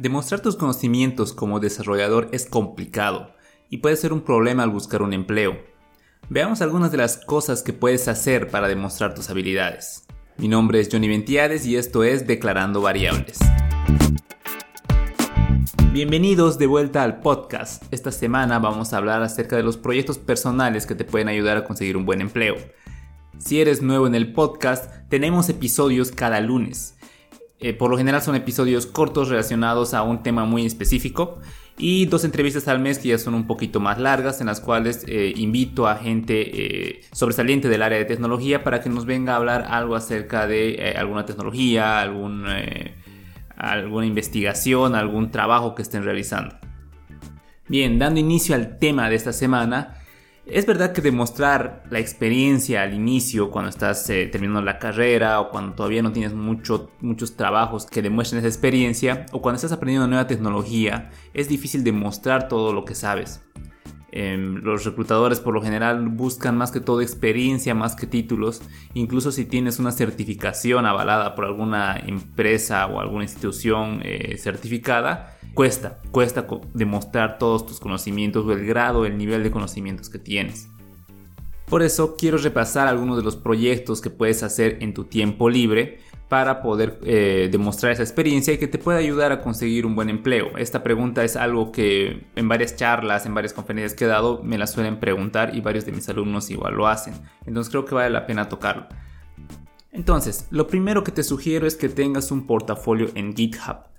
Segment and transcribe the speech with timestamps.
[0.00, 3.34] Demostrar tus conocimientos como desarrollador es complicado
[3.68, 5.58] y puede ser un problema al buscar un empleo.
[6.30, 10.06] Veamos algunas de las cosas que puedes hacer para demostrar tus habilidades.
[10.38, 13.40] Mi nombre es Johnny Ventiades y esto es Declarando Variables.
[15.92, 17.82] Bienvenidos de vuelta al podcast.
[17.90, 21.64] Esta semana vamos a hablar acerca de los proyectos personales que te pueden ayudar a
[21.64, 22.54] conseguir un buen empleo.
[23.36, 26.96] Si eres nuevo en el podcast, tenemos episodios cada lunes.
[27.60, 31.38] Eh, por lo general son episodios cortos relacionados a un tema muy específico
[31.76, 35.04] y dos entrevistas al mes que ya son un poquito más largas en las cuales
[35.06, 39.36] eh, invito a gente eh, sobresaliente del área de tecnología para que nos venga a
[39.36, 42.46] hablar algo acerca de alguna tecnología, algún,
[43.56, 46.56] alguna investigación, algún trabajo que estén realizando.
[47.68, 49.99] Bien, dando inicio al tema de esta semana,
[50.52, 55.50] es verdad que demostrar la experiencia al inicio, cuando estás eh, terminando la carrera o
[55.50, 60.04] cuando todavía no tienes mucho, muchos trabajos que demuestren esa experiencia o cuando estás aprendiendo
[60.04, 63.42] una nueva tecnología, es difícil demostrar todo lo que sabes.
[64.12, 68.60] Em, los reclutadores por lo general buscan más que todo experiencia, más que títulos.
[68.94, 75.98] Incluso si tienes una certificación avalada por alguna empresa o alguna institución eh, certificada, cuesta,
[76.10, 80.68] cuesta demostrar todos tus conocimientos o el grado, el nivel de conocimientos que tienes.
[81.66, 86.00] Por eso quiero repasar algunos de los proyectos que puedes hacer en tu tiempo libre
[86.30, 90.08] para poder eh, demostrar esa experiencia y que te pueda ayudar a conseguir un buen
[90.08, 90.56] empleo.
[90.56, 94.56] Esta pregunta es algo que en varias charlas, en varias conferencias que he dado, me
[94.56, 97.14] la suelen preguntar y varios de mis alumnos igual lo hacen.
[97.46, 98.86] Entonces creo que vale la pena tocarlo.
[99.90, 103.89] Entonces, lo primero que te sugiero es que tengas un portafolio en GitHub.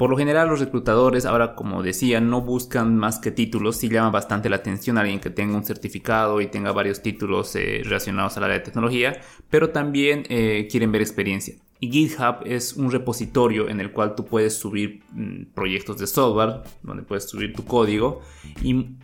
[0.00, 4.08] Por lo general los reclutadores, ahora como decía, no buscan más que títulos, sí llama
[4.08, 8.34] bastante la atención a alguien que tenga un certificado y tenga varios títulos eh, relacionados
[8.38, 11.56] al área de tecnología, pero también eh, quieren ver experiencia.
[11.80, 16.62] Y GitHub es un repositorio en el cual tú puedes subir mm, proyectos de software,
[16.82, 18.22] donde puedes subir tu código
[18.62, 18.96] y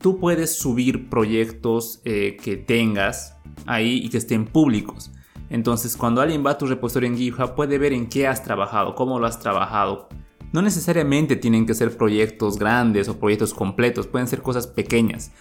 [0.00, 3.36] tú puedes subir proyectos eh, que tengas
[3.66, 5.12] ahí y que estén públicos.
[5.50, 8.94] Entonces, cuando alguien va a tu repositorio en GitHub, puede ver en qué has trabajado,
[8.94, 10.08] cómo lo has trabajado.
[10.52, 15.32] No necesariamente tienen que ser proyectos grandes o proyectos completos, pueden ser cosas pequeñas.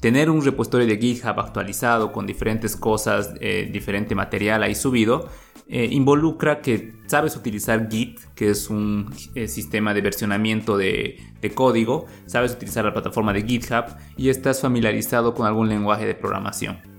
[0.00, 5.28] Tener un repositorio de GitHub actualizado con diferentes cosas, eh, diferente material ahí subido,
[5.68, 11.50] eh, involucra que sabes utilizar Git, que es un eh, sistema de versionamiento de, de,
[11.52, 13.84] código, sabes utilizar la plataforma de GitHub
[14.16, 16.91] y estás familiarizado con algún lenguaje de programación.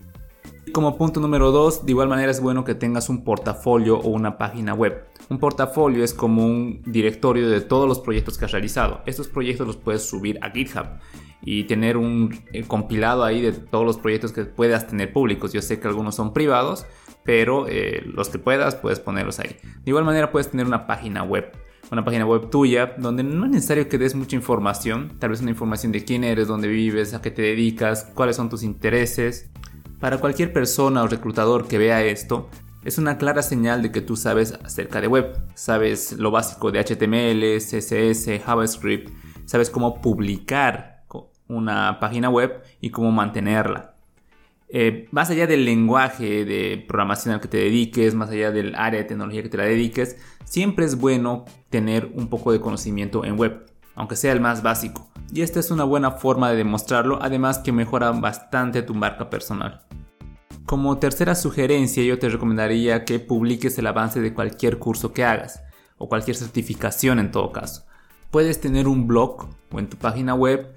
[0.71, 4.37] Como punto número 2, de igual manera es bueno que tengas un portafolio o una
[4.37, 5.05] página web.
[5.29, 9.01] Un portafolio es como un directorio de todos los proyectos que has realizado.
[9.05, 10.85] Estos proyectos los puedes subir a GitHub
[11.41, 15.51] y tener un eh, compilado ahí de todos los proyectos que puedas tener públicos.
[15.51, 16.85] Yo sé que algunos son privados,
[17.23, 19.57] pero eh, los que puedas puedes ponerlos ahí.
[19.83, 21.51] De igual manera puedes tener una página web
[21.91, 25.51] una página web tuya donde no es necesario que des mucha información, tal vez una
[25.51, 29.51] información de quién eres, dónde vives, a qué te dedicas, cuáles son tus intereses,
[30.03, 32.49] para cualquier persona o reclutador que vea esto,
[32.83, 36.83] es una clara señal de que tú sabes acerca de web, sabes lo básico de
[36.83, 39.09] HTML, CSS, JavaScript,
[39.45, 41.05] sabes cómo publicar
[41.47, 43.95] una página web y cómo mantenerla.
[44.67, 48.99] Eh, más allá del lenguaje de programación al que te dediques, más allá del área
[48.99, 53.39] de tecnología que te la dediques, siempre es bueno tener un poco de conocimiento en
[53.39, 55.12] web, aunque sea el más básico.
[55.35, 59.81] Y esta es una buena forma de demostrarlo, además que mejora bastante tu marca personal.
[60.67, 65.63] Como tercera sugerencia, yo te recomendaría que publiques el avance de cualquier curso que hagas,
[65.97, 67.83] o cualquier certificación en todo caso.
[68.29, 70.71] Puedes tener un blog o en tu página web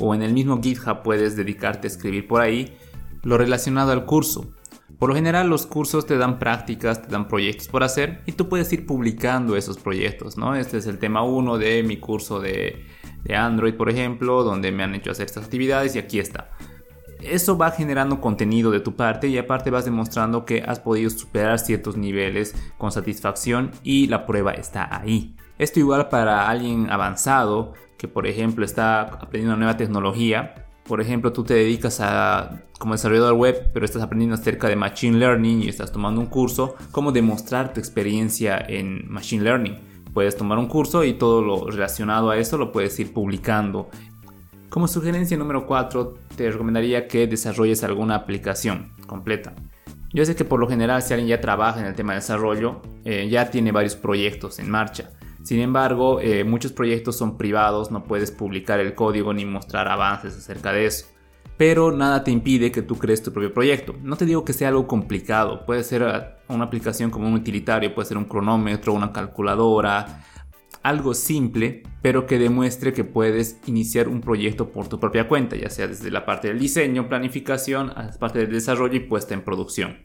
[0.00, 2.76] o en el mismo GitHub puedes dedicarte a escribir por ahí
[3.22, 4.52] lo relacionado al curso.
[4.98, 8.48] Por lo general los cursos te dan prácticas, te dan proyectos por hacer y tú
[8.48, 10.56] puedes ir publicando esos proyectos, ¿no?
[10.56, 12.86] Este es el tema 1 de mi curso de,
[13.24, 16.50] de Android, por ejemplo, donde me han hecho hacer estas actividades y aquí está
[17.22, 21.58] eso va generando contenido de tu parte y aparte vas demostrando que has podido superar
[21.58, 25.34] ciertos niveles con satisfacción y la prueba está ahí.
[25.58, 30.66] Esto igual para alguien avanzado que por ejemplo está aprendiendo una nueva tecnología.
[30.84, 35.18] Por ejemplo, tú te dedicas a como desarrollador web, pero estás aprendiendo acerca de machine
[35.18, 39.89] learning y estás tomando un curso, cómo demostrar tu experiencia en machine learning.
[40.12, 43.88] Puedes tomar un curso y todo lo relacionado a eso lo puedes ir publicando
[44.70, 49.52] como sugerencia número 4, te recomendaría que desarrolles alguna aplicación completa.
[50.14, 52.80] Yo sé que por lo general si alguien ya trabaja en el tema de desarrollo,
[53.04, 55.10] eh, ya tiene varios proyectos en marcha.
[55.42, 60.36] Sin embargo, eh, muchos proyectos son privados, no puedes publicar el código ni mostrar avances
[60.36, 61.06] acerca de eso.
[61.56, 63.96] Pero nada te impide que tú crees tu propio proyecto.
[64.02, 68.08] No te digo que sea algo complicado, puede ser una aplicación como un utilitario, puede
[68.08, 70.24] ser un cronómetro, una calculadora,
[70.82, 75.68] algo simple, pero que demuestre que puedes iniciar un proyecto por tu propia cuenta, ya
[75.68, 79.42] sea desde la parte del diseño, planificación, hasta la parte del desarrollo y puesta en
[79.42, 79.98] producción.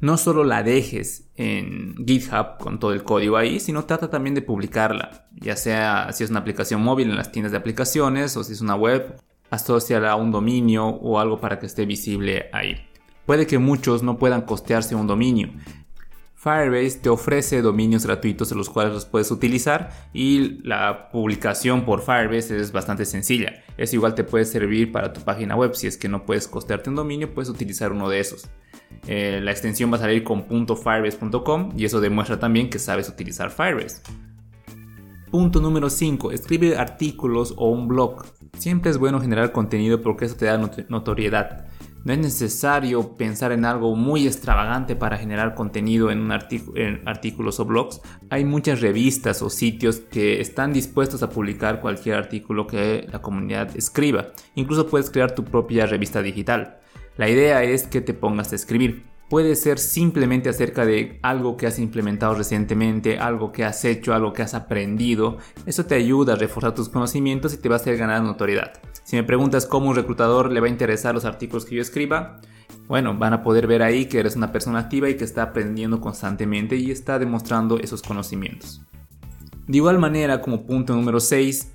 [0.00, 4.42] No solo la dejes en GitHub con todo el código ahí, sino trata también de
[4.42, 8.52] publicarla, ya sea si es una aplicación móvil en las tiendas de aplicaciones o si
[8.52, 9.16] es una web,
[9.48, 12.76] asociala a un dominio o algo para que esté visible ahí.
[13.24, 15.50] Puede que muchos no puedan costearse un dominio,
[16.46, 22.02] Firebase te ofrece dominios gratuitos en los cuales los puedes utilizar y la publicación por
[22.02, 23.64] Firebase es bastante sencilla.
[23.76, 25.74] Es igual te puede servir para tu página web.
[25.74, 28.48] Si es que no puedes costearte un dominio, puedes utilizar uno de esos.
[29.08, 33.50] Eh, la extensión va a salir con .firebase.com y eso demuestra también que sabes utilizar
[33.50, 34.02] Firebase.
[35.32, 36.30] Punto número 5.
[36.30, 38.24] Escribe artículos o un blog.
[38.56, 40.58] Siempre es bueno generar contenido porque eso te da
[40.88, 41.66] notoriedad.
[42.06, 48.00] No es necesario pensar en algo muy extravagante para generar contenido en, artículos o blogs.
[48.30, 53.76] Hay muchas revistas o sitios que están dispuestos a publicar cualquier artículo que la comunidad
[53.76, 54.28] escriba.
[54.54, 56.78] Incluso puedes crear tu propia revista digital.
[57.16, 59.02] La idea es que te pongas a escribir.
[59.28, 64.32] Puede ser simplemente acerca de algo que has implementado recientemente, algo que has hecho, algo
[64.32, 65.38] que has aprendido.
[65.66, 68.74] Eso te ayuda a reforzar tus conocimientos y te va a hacer ganar notoriedad.
[69.06, 72.40] Si me preguntas cómo un reclutador le va a interesar los artículos que yo escriba,
[72.88, 76.00] bueno, van a poder ver ahí que eres una persona activa y que está aprendiendo
[76.00, 78.82] constantemente y está demostrando esos conocimientos.
[79.68, 81.70] De igual manera, como punto número 6,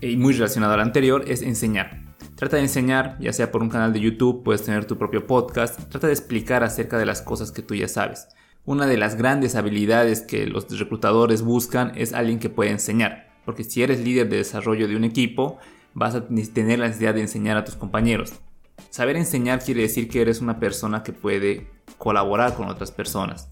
[0.00, 2.02] y muy relacionado al anterior, es enseñar.
[2.36, 5.88] Trata de enseñar, ya sea por un canal de YouTube, puedes tener tu propio podcast,
[5.88, 8.28] trata de explicar acerca de las cosas que tú ya sabes.
[8.64, 13.64] Una de las grandes habilidades que los reclutadores buscan es alguien que pueda enseñar, porque
[13.64, 15.58] si eres líder de desarrollo de un equipo,
[15.94, 18.32] vas a tener la necesidad de enseñar a tus compañeros.
[18.90, 23.48] Saber enseñar quiere decir que eres una persona que puede colaborar con otras personas.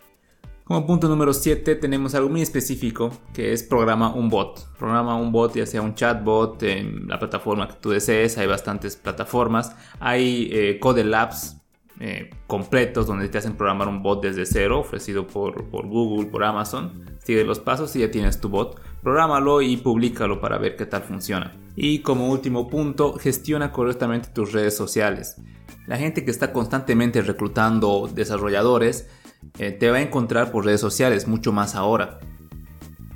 [0.65, 4.69] Como punto número 7 tenemos algo muy específico que es programa un bot.
[4.77, 8.37] Programa un bot, ya sea un chatbot en la plataforma que tú desees.
[8.37, 9.75] Hay bastantes plataformas.
[9.99, 11.57] Hay eh, Code Labs
[12.01, 16.45] eh, completos donde te hacen programar un bot desde cero, ofrecido por, por Google, por
[16.45, 17.03] Amazon.
[17.25, 18.79] Sigue los pasos y ya tienes tu bot.
[19.03, 21.51] Prográmalo y públicalo para ver qué tal funciona.
[21.81, 25.37] Y como último punto, gestiona correctamente tus redes sociales.
[25.87, 29.07] La gente que está constantemente reclutando desarrolladores
[29.61, 32.19] eh, te va a encontrar por redes sociales, mucho más ahora.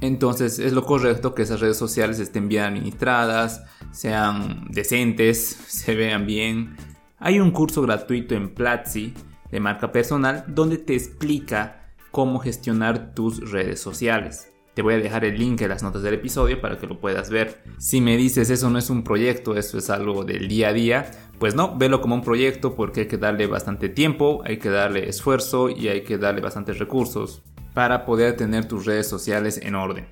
[0.01, 6.25] Entonces es lo correcto que esas redes sociales estén bien administradas, sean decentes, se vean
[6.25, 6.77] bien,
[7.19, 9.13] hay un curso gratuito en Platzi
[9.51, 14.52] de marca personal donde te explica cómo gestionar tus redes sociales.
[14.75, 17.29] Te voy a dejar el link en las notas del episodio para que lo puedas
[17.29, 17.63] ver.
[17.79, 21.11] Si me dices eso no es un proyecto, eso es algo del día a día,
[21.39, 25.09] pues no, velo como un proyecto porque hay que darle bastante tiempo, hay que darle
[25.09, 27.43] esfuerzo y hay que darle bastantes recursos
[27.75, 30.07] para poder tener tus redes sociales en orden.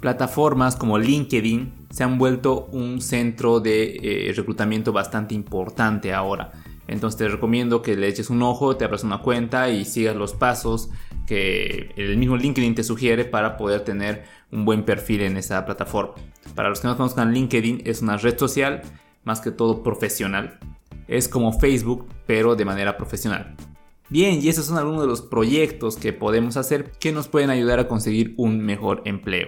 [0.00, 6.52] Plataformas como LinkedIn se han vuelto un centro de eh, reclutamiento bastante importante ahora.
[6.90, 10.32] Entonces te recomiendo que le eches un ojo, te abras una cuenta y sigas los
[10.32, 10.90] pasos
[11.24, 16.14] que el mismo LinkedIn te sugiere para poder tener un buen perfil en esa plataforma.
[16.56, 18.82] Para los que no conozcan, LinkedIn es una red social
[19.22, 20.58] más que todo profesional.
[21.06, 23.54] Es como Facebook, pero de manera profesional.
[24.08, 27.78] Bien, y esos son algunos de los proyectos que podemos hacer que nos pueden ayudar
[27.78, 29.46] a conseguir un mejor empleo.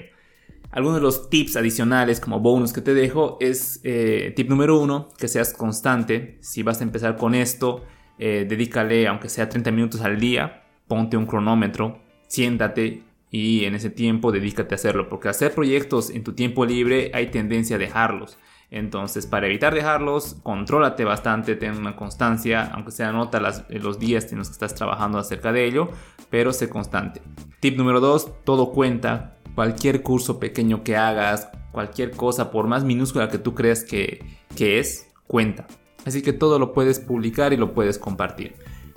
[0.72, 5.10] Algunos de los tips adicionales como bonus que te dejo es eh, tip número uno,
[5.18, 6.38] que seas constante.
[6.40, 7.84] Si vas a empezar con esto,
[8.18, 13.90] eh, dedícale aunque sea 30 minutos al día, ponte un cronómetro, siéntate y en ese
[13.90, 18.38] tiempo dedícate a hacerlo, porque hacer proyectos en tu tiempo libre hay tendencia a dejarlos.
[18.70, 24.38] Entonces, para evitar dejarlos, contrólate bastante, ten una constancia, aunque sea nota los días en
[24.38, 25.90] los que estás trabajando acerca de ello,
[26.30, 27.20] pero sé constante.
[27.60, 33.28] Tip número 2, todo cuenta cualquier curso pequeño que hagas, cualquier cosa, por más minúscula
[33.28, 34.24] que tú creas que,
[34.56, 35.66] que es, cuenta.
[36.04, 38.54] Así que todo lo puedes publicar y lo puedes compartir.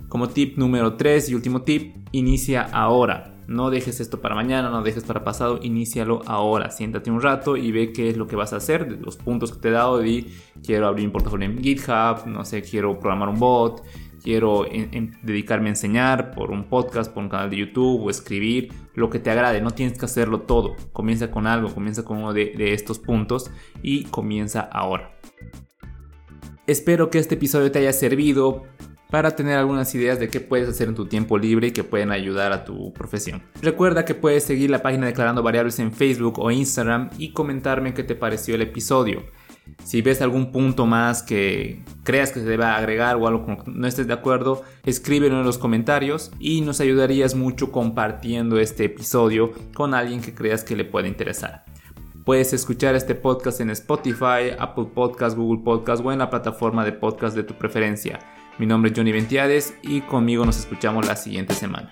[0.10, 3.36] Como tip número 3 y último tip, inicia ahora.
[3.48, 6.72] No dejes esto para mañana, no dejes para pasado, inícialo ahora.
[6.72, 9.60] Siéntate un rato y ve qué es lo que vas a hacer, los puntos que
[9.60, 10.26] te he dado de
[10.66, 13.84] quiero abrir un portafolio en GitHub, no sé, quiero programar un bot,
[14.24, 14.66] quiero
[15.22, 19.20] dedicarme a enseñar por un podcast, por un canal de YouTube o escribir, lo que
[19.20, 22.74] te agrade, no tienes que hacerlo todo, comienza con algo, comienza con uno de, de
[22.74, 25.20] estos puntos y comienza ahora.
[26.68, 28.64] Espero que este episodio te haya servido
[29.12, 32.12] para tener algunas ideas de qué puedes hacer en tu tiempo libre y que pueden
[32.12, 33.44] ayudar a tu profesión.
[33.62, 38.04] Recuerda que puedes seguir la página Declarando Variables en Facebook o Instagram y comentarme qué
[38.04, 39.24] te pareció el episodio.
[39.84, 43.88] Si ves algún punto más que creas que se deba agregar o algo con no
[43.88, 49.94] estés de acuerdo, escríbelo en los comentarios y nos ayudarías mucho compartiendo este episodio con
[49.94, 51.66] alguien que creas que le pueda interesar.
[52.26, 56.92] Puedes escuchar este podcast en Spotify, Apple Podcast, Google Podcast o en la plataforma de
[56.92, 58.20] podcast de tu preferencia.
[58.58, 61.92] Mi nombre es Johnny Ventiades y conmigo nos escuchamos la siguiente semana.